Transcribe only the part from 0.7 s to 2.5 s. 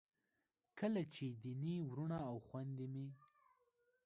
کله چې دیني وروڼه او